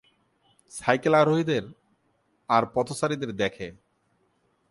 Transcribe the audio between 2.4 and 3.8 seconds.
আর পথচারীদের দেখে!